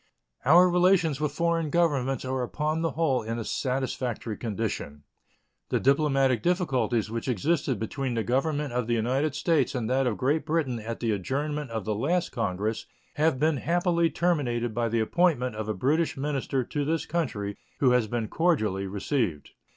[0.45, 5.03] Our relations with foreign governments are upon the whole in a satisfactory condition.
[5.69, 10.17] The diplomatic difficulties which existed between the Government of the United States and that of
[10.17, 12.87] Great Britain at the adjournment of the last Congress
[13.17, 17.91] have been happily terminated by the appointment of a British minister to this country, who
[17.91, 19.51] has been cordially received.